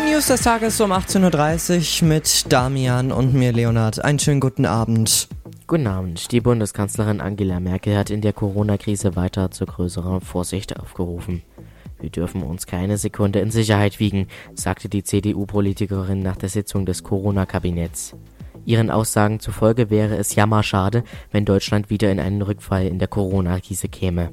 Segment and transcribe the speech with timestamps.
[0.00, 4.02] News des Tages um 18.30 Uhr mit Damian und mir, Leonard.
[4.02, 5.28] Einen schönen guten Abend.
[5.66, 6.32] Guten Abend.
[6.32, 11.42] Die Bundeskanzlerin Angela Merkel hat in der Corona-Krise weiter zu größerer Vorsicht aufgerufen.
[12.00, 17.02] Wir dürfen uns keine Sekunde in Sicherheit wiegen, sagte die CDU-Politikerin nach der Sitzung des
[17.02, 18.16] Corona-Kabinetts.
[18.64, 23.88] Ihren Aussagen zufolge wäre es jammerschade, wenn Deutschland wieder in einen Rückfall in der Corona-Krise
[23.88, 24.32] käme.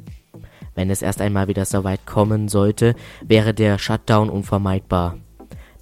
[0.76, 5.18] Wenn es erst einmal wieder so weit kommen sollte, wäre der Shutdown unvermeidbar.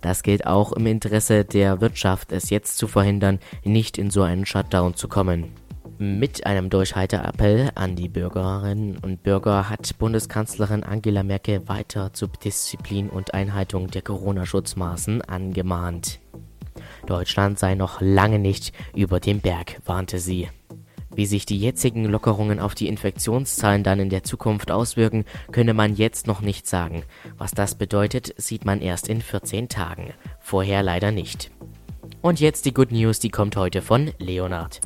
[0.02, 4.46] Das gilt auch im Interesse der Wirtschaft, es jetzt zu verhindern, nicht in so einen
[4.46, 5.52] Shutdown zu kommen.
[6.00, 13.10] Mit einem Durchhalteappell an die Bürgerinnen und Bürger hat Bundeskanzlerin Angela Merkel weiter zur Disziplin
[13.10, 16.20] und Einhaltung der Corona-Schutzmaßen angemahnt.
[17.08, 20.50] Deutschland sei noch lange nicht über dem Berg, warnte sie.
[21.18, 25.96] Wie sich die jetzigen Lockerungen auf die Infektionszahlen dann in der Zukunft auswirken, könne man
[25.96, 27.02] jetzt noch nicht sagen.
[27.40, 30.14] Was das bedeutet, sieht man erst in 14 Tagen.
[30.40, 31.50] Vorher leider nicht.
[32.22, 34.80] Und jetzt die Good News, die kommt heute von Leonard.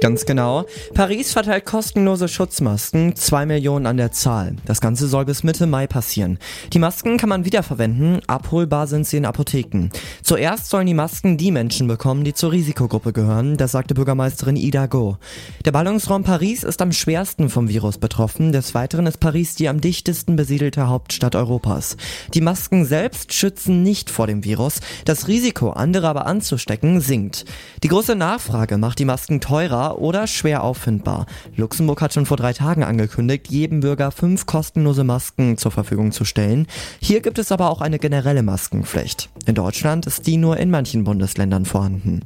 [0.00, 0.64] Ganz genau.
[0.94, 4.54] Paris verteilt kostenlose Schutzmasken, zwei Millionen an der Zahl.
[4.64, 6.38] Das Ganze soll bis Mitte Mai passieren.
[6.72, 9.88] Die Masken kann man wiederverwenden, abholbar sind sie in Apotheken.
[10.22, 14.86] Zuerst sollen die Masken die Menschen bekommen, die zur Risikogruppe gehören, das sagte Bürgermeisterin Ida
[14.86, 15.16] Go.
[15.64, 19.80] Der Ballungsraum Paris ist am schwersten vom Virus betroffen, des Weiteren ist Paris die am
[19.80, 21.96] dichtesten besiedelte Hauptstadt Europas.
[22.34, 24.74] Die Masken selbst schützen nicht vor dem Virus,
[25.06, 27.46] das Risiko, andere aber anzustecken, sinkt.
[27.82, 31.26] Die große Nachfrage macht die Masken teurer, oder schwer auffindbar.
[31.56, 36.24] Luxemburg hat schon vor drei Tagen angekündigt, jedem Bürger fünf kostenlose Masken zur Verfügung zu
[36.24, 36.66] stellen.
[37.00, 39.30] Hier gibt es aber auch eine generelle Maskenpflicht.
[39.46, 42.22] In Deutschland ist die nur in manchen Bundesländern vorhanden.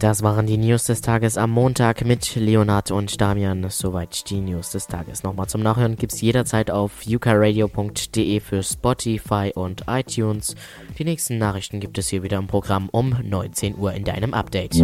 [0.00, 3.66] Das waren die News des Tages am Montag mit Leonard und Damian.
[3.68, 5.24] Soweit die News des Tages.
[5.24, 10.54] Nochmal zum Nachhören gibt es jederzeit auf ukaradio.de für Spotify und iTunes.
[10.98, 14.82] Die nächsten Nachrichten gibt es hier wieder im Programm um 19 Uhr in deinem Update.